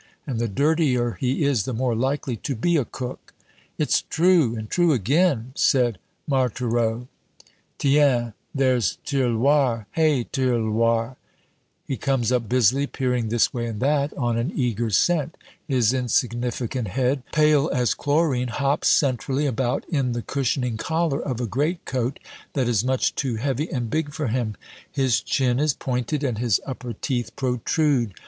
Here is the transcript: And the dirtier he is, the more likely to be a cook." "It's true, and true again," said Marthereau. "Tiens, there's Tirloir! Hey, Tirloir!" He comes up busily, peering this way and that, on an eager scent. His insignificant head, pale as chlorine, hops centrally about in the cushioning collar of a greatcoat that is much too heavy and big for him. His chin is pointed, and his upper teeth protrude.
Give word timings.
And 0.25 0.39
the 0.39 0.47
dirtier 0.47 1.11
he 1.19 1.43
is, 1.45 1.65
the 1.65 1.75
more 1.75 1.93
likely 1.93 2.35
to 2.37 2.55
be 2.55 2.75
a 2.75 2.85
cook." 2.85 3.35
"It's 3.77 4.01
true, 4.01 4.55
and 4.55 4.67
true 4.67 4.93
again," 4.93 5.51
said 5.53 5.99
Marthereau. 6.27 7.07
"Tiens, 7.77 8.33
there's 8.55 8.97
Tirloir! 9.05 9.85
Hey, 9.91 10.23
Tirloir!" 10.23 11.17
He 11.85 11.97
comes 11.97 12.31
up 12.31 12.49
busily, 12.49 12.87
peering 12.87 13.29
this 13.29 13.53
way 13.53 13.67
and 13.67 13.79
that, 13.81 14.11
on 14.17 14.39
an 14.39 14.51
eager 14.55 14.89
scent. 14.89 15.37
His 15.67 15.93
insignificant 15.93 16.87
head, 16.87 17.21
pale 17.31 17.69
as 17.71 17.93
chlorine, 17.93 18.47
hops 18.47 18.87
centrally 18.87 19.45
about 19.45 19.87
in 19.87 20.13
the 20.13 20.23
cushioning 20.23 20.77
collar 20.77 21.21
of 21.21 21.39
a 21.39 21.45
greatcoat 21.45 22.17
that 22.53 22.67
is 22.67 22.83
much 22.83 23.13
too 23.13 23.35
heavy 23.35 23.71
and 23.71 23.91
big 23.91 24.15
for 24.15 24.29
him. 24.29 24.55
His 24.91 25.21
chin 25.21 25.59
is 25.59 25.75
pointed, 25.75 26.23
and 26.23 26.39
his 26.39 26.59
upper 26.65 26.93
teeth 26.93 27.35
protrude. 27.35 28.15